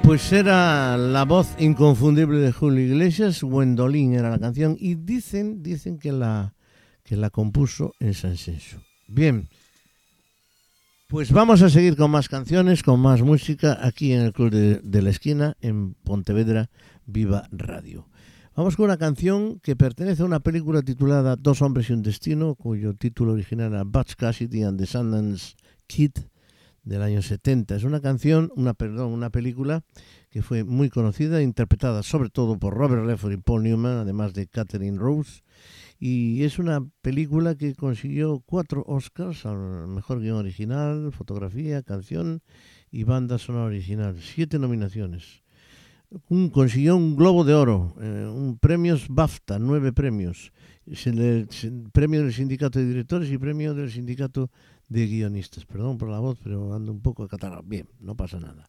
Pues 0.08 0.32
era 0.32 0.96
la 0.96 1.26
voz 1.26 1.54
inconfundible 1.58 2.38
de 2.38 2.50
Julio 2.50 2.82
Iglesias, 2.82 3.42
Gwendolyn 3.42 4.14
era 4.14 4.30
la 4.30 4.38
canción, 4.38 4.74
y 4.80 4.94
dicen, 4.94 5.62
dicen 5.62 5.98
que 5.98 6.12
la, 6.12 6.54
que 7.04 7.14
la 7.14 7.28
compuso 7.28 7.92
en 8.00 8.14
San 8.14 8.38
Senso. 8.38 8.78
Bien, 9.06 9.50
pues 11.08 11.30
vamos 11.30 11.60
a 11.60 11.68
seguir 11.68 11.94
con 11.94 12.10
más 12.10 12.30
canciones, 12.30 12.82
con 12.82 13.00
más 13.00 13.20
música, 13.20 13.80
aquí 13.82 14.14
en 14.14 14.22
el 14.22 14.32
Club 14.32 14.50
de, 14.50 14.80
de 14.82 15.02
la 15.02 15.10
Esquina, 15.10 15.58
en 15.60 15.92
Pontevedra, 15.92 16.70
Viva 17.04 17.46
Radio. 17.52 18.08
Vamos 18.56 18.76
con 18.76 18.86
una 18.86 18.96
canción 18.96 19.60
que 19.60 19.76
pertenece 19.76 20.22
a 20.22 20.24
una 20.24 20.40
película 20.40 20.80
titulada 20.80 21.36
Dos 21.36 21.60
hombres 21.60 21.90
y 21.90 21.92
un 21.92 22.02
destino, 22.02 22.54
cuyo 22.54 22.94
título 22.94 23.32
original 23.34 23.74
era 23.74 23.84
Butch 23.84 24.14
Cassidy 24.14 24.62
and 24.62 24.80
the 24.80 24.86
Sundance 24.86 25.54
Kid, 25.86 26.12
del 26.88 27.02
año 27.02 27.22
70. 27.22 27.76
Es 27.76 27.84
una 27.84 28.00
canción, 28.00 28.50
una 28.56 28.74
perdón, 28.74 29.12
una 29.12 29.30
película 29.30 29.82
que 30.30 30.42
fue 30.42 30.64
muy 30.64 30.88
conocida, 30.90 31.42
interpretada 31.42 32.02
sobre 32.02 32.30
todo 32.30 32.58
por 32.58 32.74
Robert 32.74 33.04
Redford 33.04 33.32
y 33.32 33.36
Paul 33.36 33.62
Newman, 33.64 33.98
además 33.98 34.32
de 34.34 34.46
Catherine 34.46 34.98
Rose. 34.98 35.42
Y 36.00 36.44
es 36.44 36.58
una 36.58 36.86
película 37.02 37.56
que 37.56 37.74
consiguió 37.74 38.40
cuatro 38.46 38.84
Oscars 38.86 39.44
al 39.46 39.88
mejor 39.88 40.20
guion 40.20 40.36
original, 40.36 41.12
fotografía, 41.12 41.82
canción 41.82 42.40
y 42.90 43.04
banda 43.04 43.36
sonora 43.38 43.64
original. 43.66 44.16
Siete 44.20 44.58
nominaciones. 44.58 45.42
Un- 46.28 46.48
consiguió 46.48 46.96
un 46.96 47.16
Globo 47.16 47.44
de 47.44 47.52
Oro, 47.52 47.94
eh, 48.00 48.26
un 48.32 48.56
premios 48.58 49.08
BAFTA, 49.10 49.58
nueve 49.58 49.92
premios. 49.92 50.52
Se 50.94 51.12
le- 51.12 51.46
premio 51.92 52.22
del 52.22 52.32
Sindicato 52.32 52.78
de 52.78 52.86
Directores 52.86 53.30
y 53.30 53.36
premio 53.36 53.74
del 53.74 53.90
Sindicato 53.90 54.50
de 54.88 55.06
Guionistas. 55.06 55.64
Perdón 55.64 55.98
por 55.98 56.08
la 56.08 56.18
voz, 56.18 56.38
pero 56.42 56.74
ando 56.74 56.92
un 56.92 57.00
poco 57.00 57.24
acatarrado. 57.24 57.62
Bien, 57.62 57.88
no 58.00 58.16
pasa 58.16 58.40
nada. 58.40 58.68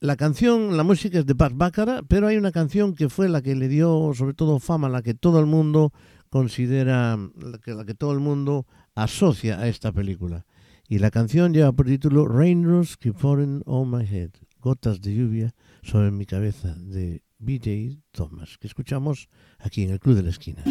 La 0.00 0.16
canción, 0.16 0.76
la 0.76 0.82
música 0.82 1.18
es 1.18 1.26
de 1.26 1.34
Pat 1.34 1.52
Baccara, 1.54 2.02
pero 2.08 2.26
hay 2.26 2.36
una 2.36 2.52
canción 2.52 2.94
que 2.94 3.10
fue 3.10 3.28
la 3.28 3.42
que 3.42 3.54
le 3.54 3.68
dio 3.68 4.12
sobre 4.14 4.32
todo 4.32 4.58
fama, 4.58 4.88
la 4.88 5.02
que 5.02 5.12
todo 5.12 5.40
el 5.40 5.46
mundo 5.46 5.92
considera, 6.30 7.18
la 7.36 7.58
que, 7.58 7.74
la 7.74 7.84
que 7.84 7.94
todo 7.94 8.12
el 8.12 8.20
mundo 8.20 8.66
asocia 8.94 9.58
a 9.58 9.68
esta 9.68 9.92
película. 9.92 10.46
Y 10.88 10.98
la 10.98 11.10
canción 11.10 11.52
lleva 11.52 11.72
por 11.72 11.86
título 11.86 12.26
Raindrops 12.26 12.96
Keep 12.96 13.16
Falling 13.16 13.62
on 13.66 13.90
My 13.90 14.04
Head, 14.04 14.30
gotas 14.60 15.00
de 15.02 15.14
lluvia 15.14 15.54
sobre 15.82 16.10
mi 16.10 16.24
cabeza, 16.24 16.74
de 16.74 17.22
BJ 17.38 17.98
Thomas, 18.10 18.58
que 18.58 18.66
escuchamos 18.66 19.28
aquí 19.58 19.82
en 19.82 19.90
el 19.90 20.00
Club 20.00 20.16
de 20.16 20.22
la 20.22 20.30
Esquina. 20.30 20.64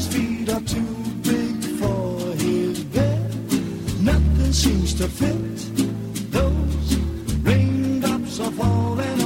Whose 0.00 0.14
feet 0.14 0.48
are 0.48 0.60
too 0.60 0.94
big 1.22 1.62
for 1.78 2.32
his 2.36 2.84
bed, 2.84 3.34
nothing 4.00 4.52
seems 4.52 4.94
to 4.94 5.06
fit. 5.08 5.56
Those 6.30 6.96
raindrops 7.42 8.40
are 8.40 8.52
falling 8.52 9.19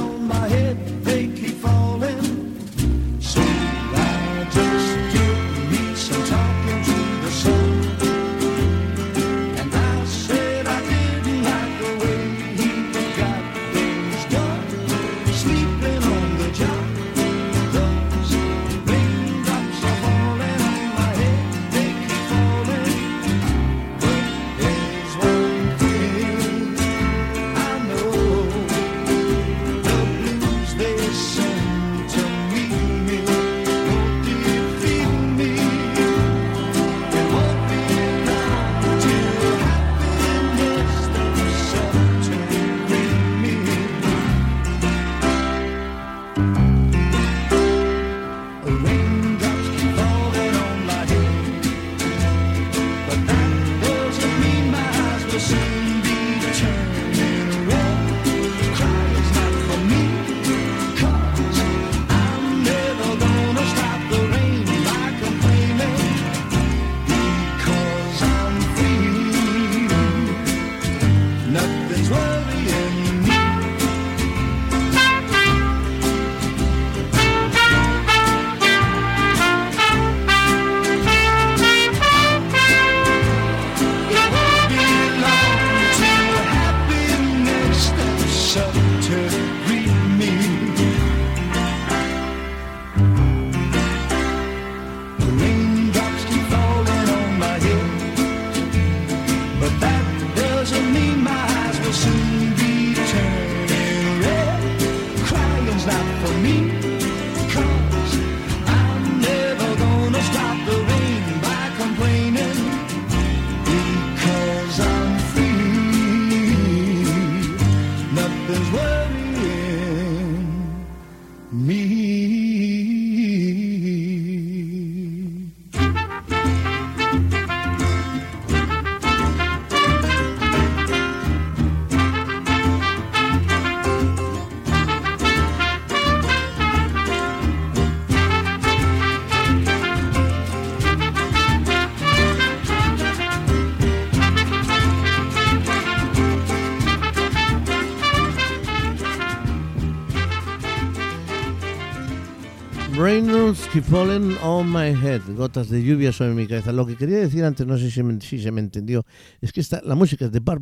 Fallen 153.81 154.37
on 154.41 154.71
my 154.71 154.95
head, 154.95 155.21
gotas 155.35 155.69
de 155.69 155.83
lluvia 155.83 156.13
sobre 156.13 156.33
mi 156.33 156.47
cabeza. 156.47 156.71
Lo 156.71 156.85
que 156.85 156.95
quería 156.95 157.17
decir 157.17 157.43
antes, 157.43 157.67
no 157.67 157.77
sé 157.77 157.91
si, 157.91 158.39
se 158.39 158.51
me 158.51 158.61
entendió, 158.61 159.03
es 159.41 159.51
que 159.51 159.59
esta, 159.59 159.81
la 159.83 159.95
música 159.95 160.25
es 160.25 160.31
de 160.31 160.39
Bart 160.39 160.61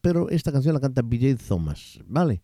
pero 0.00 0.30
esta 0.30 0.50
canción 0.50 0.72
la 0.72 0.80
canta 0.80 1.02
BJ 1.02 1.36
Thomas, 1.46 2.00
¿vale? 2.06 2.42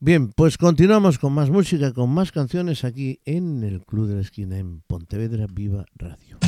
Bien, 0.00 0.32
pues 0.32 0.58
continuamos 0.58 1.18
con 1.18 1.32
más 1.32 1.48
música, 1.50 1.92
con 1.92 2.10
más 2.10 2.32
canciones 2.32 2.84
aquí 2.84 3.20
en 3.24 3.62
el 3.62 3.84
Club 3.84 4.08
de 4.08 4.16
la 4.16 4.20
Esquina, 4.20 4.58
en 4.58 4.80
Pontevedra 4.80 5.46
Viva 5.48 5.86
Radio. 5.94 6.38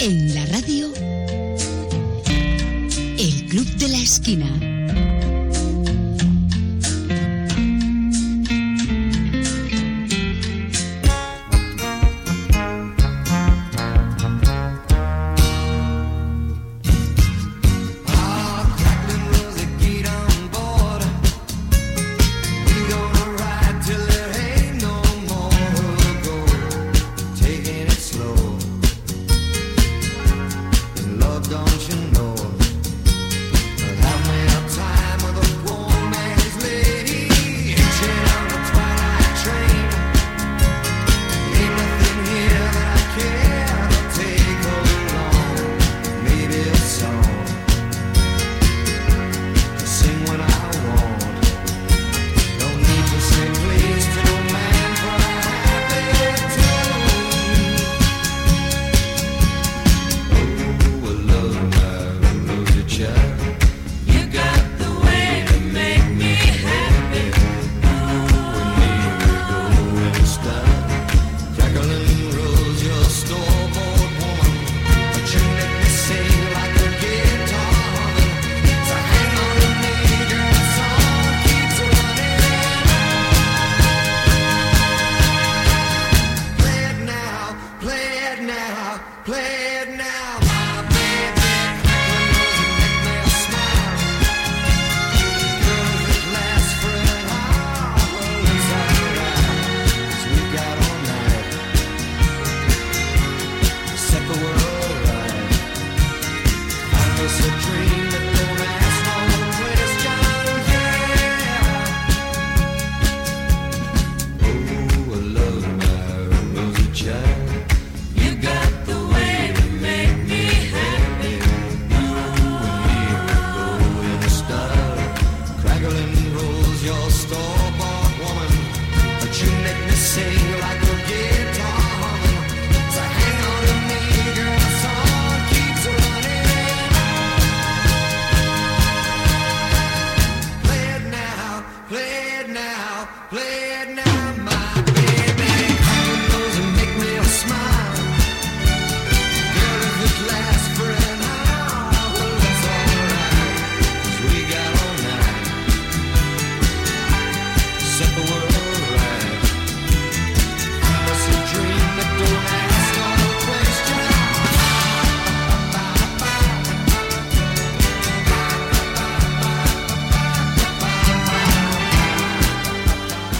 En 0.00 0.34
la 0.34 0.46
radio, 0.46 0.86
el 3.18 3.46
Club 3.48 3.66
de 3.76 3.88
la 3.88 3.98
Esquina. 3.98 4.57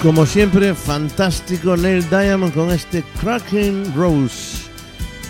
Como 0.08 0.24
siempre, 0.24 0.74
fantástico 0.74 1.76
Neil 1.76 2.08
Diamond 2.08 2.54
con 2.54 2.70
este 2.70 3.04
Cracking 3.20 3.94
Rose. 3.94 4.66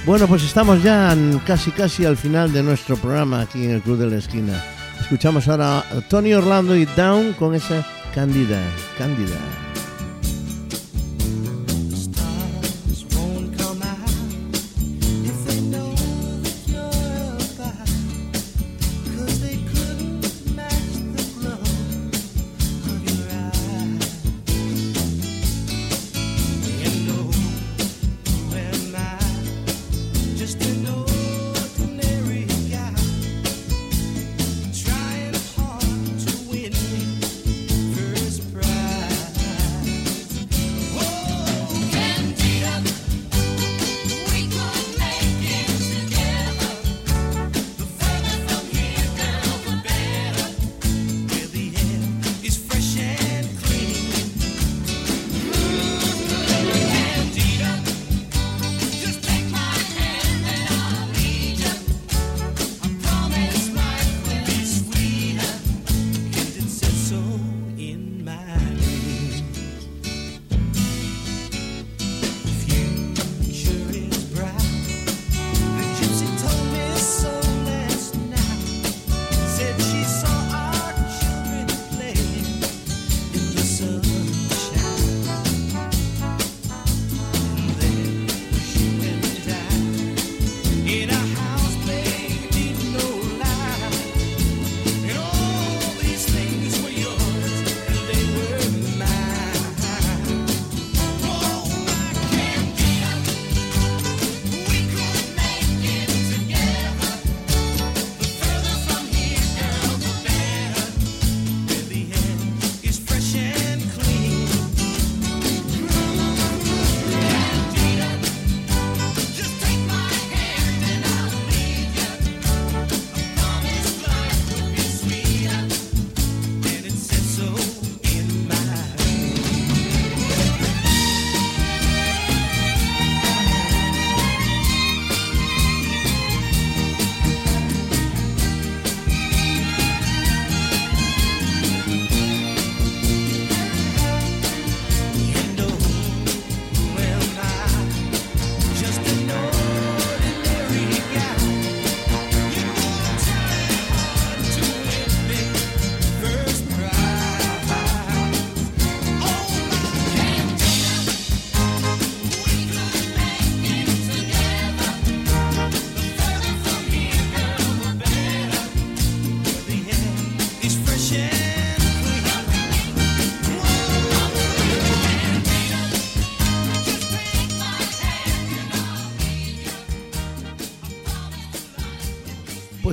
Bueno, 0.06 0.28
pues 0.28 0.44
estamos 0.44 0.84
ya 0.84 1.16
casi 1.44 1.72
casi 1.72 2.04
al 2.04 2.16
final 2.16 2.52
de 2.52 2.62
nuestro 2.62 2.96
programa 2.96 3.40
aquí 3.40 3.64
en 3.64 3.72
el 3.72 3.82
Club 3.82 3.98
de 3.98 4.06
la 4.06 4.18
Esquina. 4.18 4.64
Escuchamos 5.00 5.48
ahora 5.48 5.80
a 5.80 6.00
Tony 6.08 6.32
Orlando 6.32 6.76
y 6.76 6.84
Down 6.84 7.32
con 7.32 7.56
esa 7.56 7.84
Cándida, 8.14 8.62
Cándida. 8.96 9.67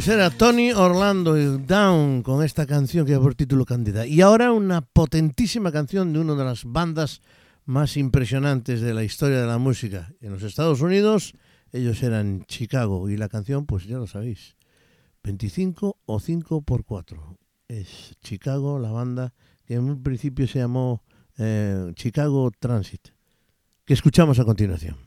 Era 0.07 0.29
Tony 0.29 0.71
Orlando 0.71 1.35
y 1.35 1.57
Down 1.65 2.21
con 2.21 2.43
esta 2.43 2.67
canción 2.67 3.05
que 3.05 3.13
lleva 3.13 3.23
por 3.23 3.33
título 3.33 3.65
Cándida. 3.65 4.05
Y 4.05 4.21
ahora 4.21 4.51
una 4.51 4.81
potentísima 4.81 5.71
canción 5.71 6.13
de 6.13 6.19
una 6.19 6.35
de 6.35 6.43
las 6.43 6.63
bandas 6.63 7.21
más 7.65 7.97
impresionantes 7.97 8.81
de 8.81 8.93
la 8.93 9.03
historia 9.03 9.41
de 9.41 9.47
la 9.47 9.57
música. 9.57 10.13
En 10.21 10.31
los 10.31 10.43
Estados 10.43 10.81
Unidos 10.81 11.33
ellos 11.71 12.03
eran 12.03 12.45
Chicago 12.45 13.09
y 13.09 13.17
la 13.17 13.29
canción, 13.29 13.65
pues 13.65 13.85
ya 13.85 13.97
lo 13.97 14.05
sabéis, 14.05 14.55
25 15.23 15.97
o 16.05 16.19
5 16.19 16.61
por 16.61 16.85
4. 16.85 17.37
Es 17.67 18.15
Chicago, 18.21 18.77
la 18.77 18.91
banda 18.91 19.33
que 19.65 19.73
en 19.73 19.85
un 19.85 20.03
principio 20.03 20.47
se 20.47 20.59
llamó 20.59 21.01
eh, 21.39 21.91
Chicago 21.95 22.51
Transit, 22.59 23.07
que 23.83 23.95
escuchamos 23.95 24.37
a 24.37 24.45
continuación. 24.45 24.97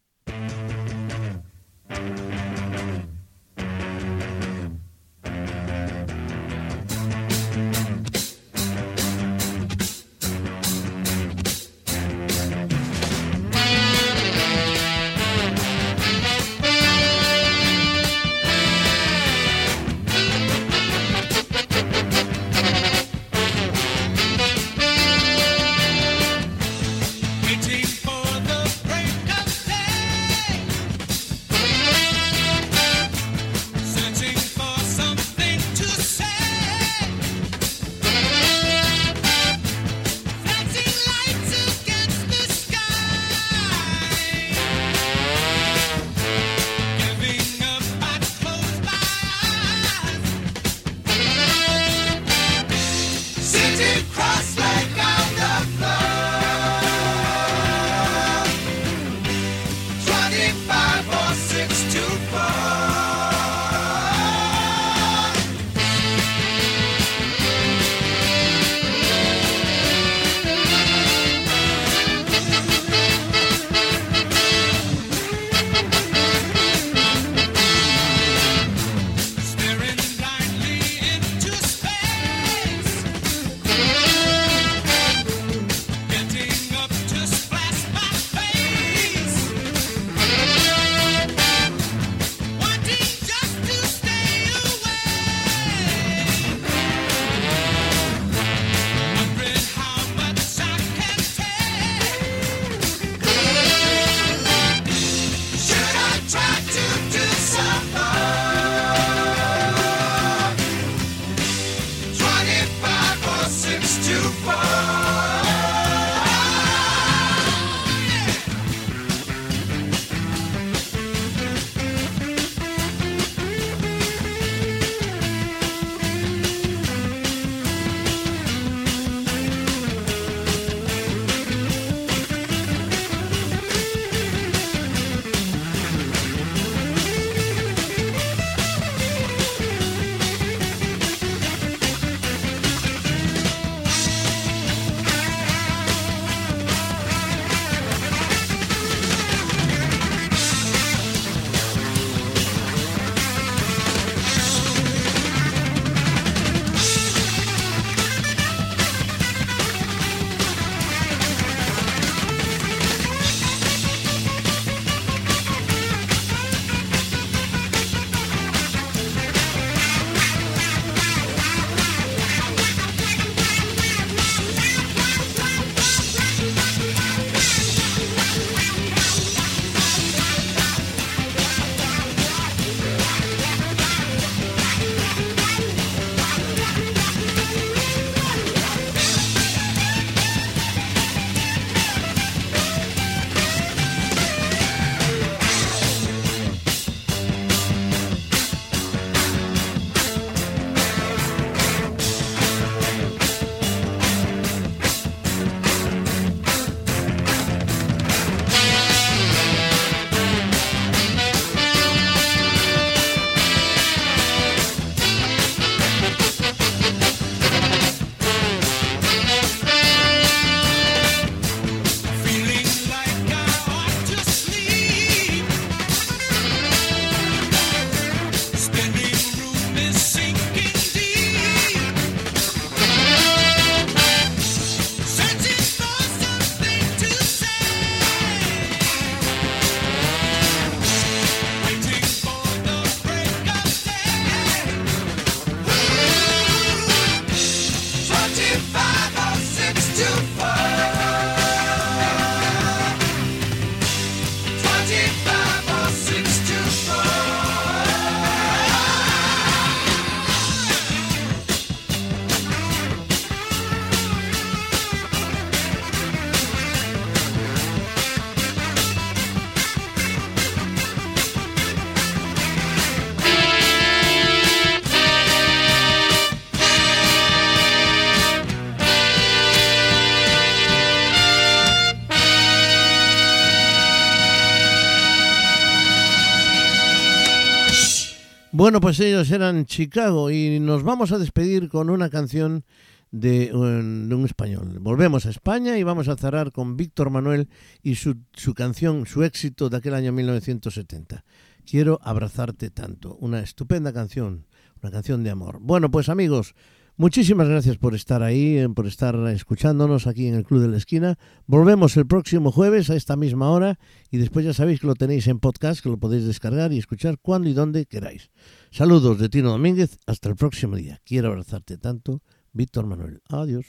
Bueno, 288.50 288.80
pues 288.80 288.98
ellos 289.00 289.30
eran 289.30 289.66
Chicago 289.66 290.30
y 290.30 290.58
nos 290.58 290.82
vamos 290.82 291.12
a 291.12 291.18
despedir 291.18 291.68
con 291.68 291.90
una 291.90 292.08
canción 292.08 292.64
de 293.10 293.50
un, 293.52 294.08
de 294.08 294.14
un 294.14 294.24
español. 294.24 294.78
Volvemos 294.80 295.26
a 295.26 295.30
España 295.30 295.76
y 295.76 295.82
vamos 295.82 296.08
a 296.08 296.16
cerrar 296.16 296.50
con 296.50 296.74
Víctor 296.74 297.10
Manuel 297.10 297.50
y 297.82 297.96
su, 297.96 298.16
su 298.32 298.54
canción, 298.54 299.04
su 299.04 299.22
éxito 299.22 299.68
de 299.68 299.76
aquel 299.76 299.92
año 299.92 300.12
1970. 300.12 301.24
Quiero 301.66 302.00
abrazarte 302.02 302.70
tanto. 302.70 303.16
Una 303.16 303.40
estupenda 303.40 303.92
canción, 303.92 304.46
una 304.82 304.90
canción 304.92 305.22
de 305.22 305.30
amor. 305.30 305.58
Bueno, 305.60 305.90
pues 305.90 306.08
amigos, 306.08 306.54
muchísimas 306.98 307.48
gracias 307.48 307.78
por 307.78 307.94
estar 307.94 308.22
ahí, 308.22 308.58
eh, 308.58 308.68
por 308.68 308.86
estar 308.86 309.16
escuchándonos 309.28 310.06
aquí 310.06 310.26
en 310.26 310.34
el 310.34 310.44
Club 310.44 310.60
de 310.60 310.68
la 310.68 310.76
Esquina. 310.76 311.18
Volvemos 311.46 311.96
el 311.96 312.06
próximo 312.06 312.52
jueves 312.52 312.90
a 312.90 312.96
esta 312.96 313.16
misma 313.16 313.50
hora 313.50 313.78
y 314.10 314.18
después 314.18 314.44
ya 314.44 314.52
sabéis 314.52 314.80
que 314.80 314.86
lo 314.86 314.94
tenéis 314.94 315.26
en 315.28 315.40
podcast, 315.40 315.82
que 315.82 315.88
lo 315.88 315.96
podéis 315.96 316.26
descargar 316.26 316.72
y 316.72 316.78
escuchar 316.78 317.18
cuando 317.18 317.48
y 317.48 317.54
donde 317.54 317.86
queráis. 317.86 318.30
Saludos 318.70 319.18
de 319.18 319.30
Tino 319.30 319.50
Domínguez, 319.50 319.98
hasta 320.06 320.28
el 320.28 320.36
próximo 320.36 320.76
día. 320.76 321.00
Quiero 321.04 321.28
abrazarte 321.28 321.78
tanto. 321.78 322.22
Víctor 322.52 322.86
Manuel. 322.86 323.22
Adiós. 323.28 323.66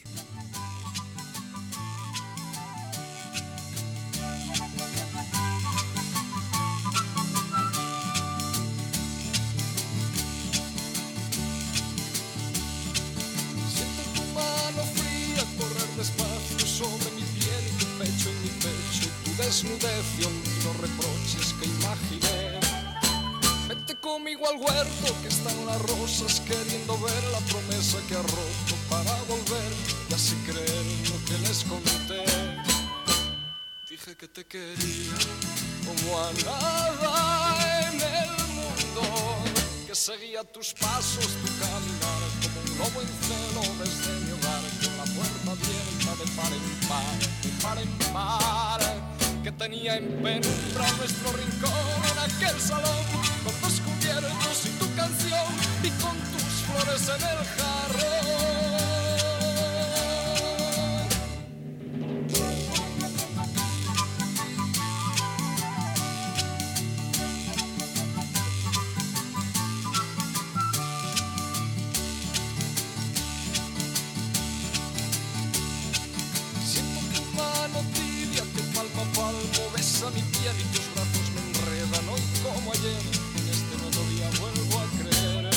Hondos 19.62 20.78
reproches 20.80 21.54
que 21.60 21.66
imaginé. 21.66 22.60
Vete 23.68 23.96
conmigo 24.00 24.48
al 24.48 24.56
huerto 24.56 25.14
que 25.22 25.28
están 25.28 25.66
las 25.66 25.82
rosas 25.82 26.40
queriendo 26.42 26.98
ver 27.00 27.24
la 27.34 27.40
promesa 27.40 27.98
que 28.08 28.16
ha 28.16 28.22
roto 28.22 28.76
para 28.90 29.12
volver 29.24 29.72
y 30.10 30.14
así 30.14 30.36
creer 30.48 30.86
lo 31.10 31.26
que 31.26 31.38
les 31.46 31.66
conté. 31.66 32.24
Dije 33.90 34.16
que 34.16 34.28
te 34.30 34.46
quería 34.46 35.18
como 35.86 36.20
a 36.20 36.32
nada 36.46 37.90
en 37.90 37.96
el 38.00 38.32
mundo, 38.56 39.04
que 39.86 39.94
seguía 39.94 40.46
tus 40.46 40.74
pasos, 40.74 41.28
tu 41.42 41.48
caminar 41.60 42.22
como 42.44 42.60
un 42.62 42.78
lobo 42.78 43.02
en 43.02 43.12
celo 43.28 43.64
desde 43.84 44.12
mi 44.24 44.32
hogar, 44.32 44.64
con 44.86 44.98
la 44.98 45.04
puerta 45.04 45.52
abierta 45.52 46.12
de 46.16 46.32
par 46.38 46.54
en 46.54 46.88
par, 46.88 47.20
de 47.44 47.62
par 47.62 47.78
en 47.78 48.14
par, 48.14 49.09
que 49.50 49.64
tenía 49.64 49.96
en 49.96 50.06
penumbra 50.22 50.92
nuestro 50.98 51.32
rincón 51.32 51.72
en 52.12 52.20
aquel 52.20 52.60
salón, 52.60 53.04
con 53.44 53.62
dos 53.62 53.82
cubiertos 53.82 54.66
y 54.66 54.70
tu 54.78 54.96
canción 54.96 55.46
y 55.84 55.90
con 56.02 56.16
tus 56.32 56.54
flores 56.66 57.10
en 57.10 57.28
el 57.28 57.46
jarrón. 57.58 58.69
Ayer. 82.72 83.02
En 83.40 83.46
este 83.50 83.74
nuevo 83.82 84.02
día 84.12 84.30
vuelvo 84.40 84.80
a 84.80 84.86
creer. 85.00 85.50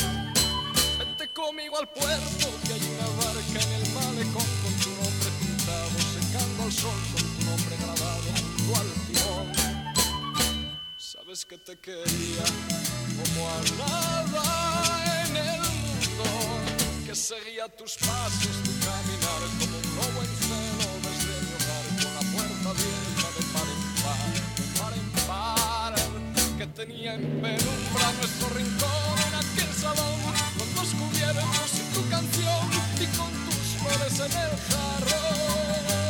Vete 0.98 1.28
conmigo 1.32 1.78
al 1.78 1.88
puerto 1.88 2.46
que 2.64 2.72
hay 2.72 2.84
una 2.94 3.08
barca 3.20 3.58
en 3.60 3.72
el 3.78 3.84
malecón 3.92 4.48
con 4.62 4.74
tu 4.82 4.90
nombre 5.00 5.30
pintado 5.40 5.96
secando 6.16 6.62
al 6.64 6.72
sol 6.72 7.00
con 7.12 7.22
tu 7.22 7.44
nombre 7.44 7.76
grabado 7.76 8.28
junto 8.36 8.80
al 8.80 8.88
timón. 9.06 9.48
Sabes 10.96 11.44
que 11.44 11.58
te 11.58 11.78
quería 11.78 12.46
como 13.18 13.48
a 13.48 13.58
nada 13.78 15.24
en 15.26 15.36
el 15.36 15.60
mundo 15.60 16.24
que 17.06 17.14
seguía 17.14 17.68
tus 17.68 17.96
pasos, 17.96 18.54
tu 18.64 18.72
caminar 18.86 19.42
como 19.58 19.76
un 19.78 19.88
lobo 19.96 20.18
en 20.26 20.32
celo 20.40 20.88
desde 21.06 21.34
mi 21.44 21.52
hogar 21.56 21.84
con 22.00 22.10
la 22.14 22.22
puerta 22.32 22.70
abierta 22.70 23.11
tenía 26.74 27.14
en 27.14 27.22
penumbra 27.42 28.12
nuestro 28.18 28.48
rincón 28.50 29.18
en 29.28 29.34
aquel 29.34 29.74
salón 29.74 30.20
con 30.58 30.74
dos 30.74 30.94
cubiertos 30.94 31.70
tu 31.92 32.08
canción 32.08 32.70
y 33.00 33.06
con 33.16 33.30
tus 33.44 33.66
flores 33.78 34.18
en 34.20 34.32
el 34.32 34.56
jarrón. 34.68 36.01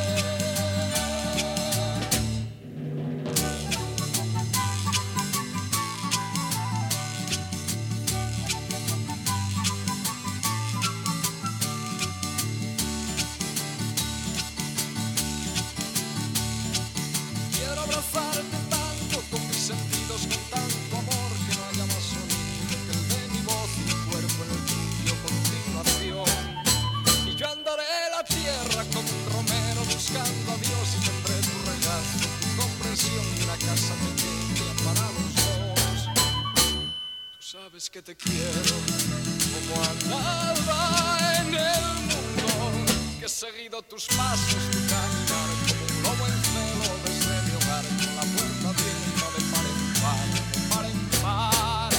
tus 43.93 44.07
pasos, 44.07 44.57
tu 44.71 44.79
caminar, 44.89 45.51
como 45.69 45.85
un 45.85 46.03
lobo 46.03 46.27
en 46.27 46.43
celo 46.49 46.89
desde 47.05 47.19
este 47.19 47.43
mi 47.45 47.53
hogar, 47.57 47.85
con 47.85 48.17
la 48.17 48.25
puerta 48.33 48.69
abierta 48.73 49.27
de 49.35 49.43
par 49.53 49.67
en 49.69 49.81
par, 50.01 50.29
de 50.33 50.61
par 50.71 50.85
en 50.87 51.01
par, 51.21 51.93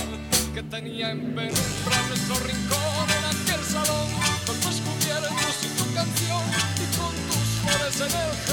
que 0.55 0.63
tenía 0.63 1.11
en 1.11 1.19
penumbra 1.35 1.97
nuestro 2.07 2.35
rincón 2.47 3.05
en 3.17 3.25
aquel 3.25 3.63
salón, 3.63 4.07
con 4.47 4.55
tus 4.61 4.81
cubiertos 4.81 5.55
y 5.61 5.67
tu 5.77 5.93
canción, 5.93 6.41
y 6.81 6.97
con 6.97 7.13
tus 7.29 7.47
flores 7.61 8.01
en 8.01 8.21
el. 8.21 8.52